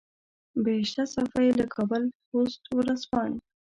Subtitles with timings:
[0.63, 3.37] بهشته صافۍ له کابل پوسټ ورځپاڼې.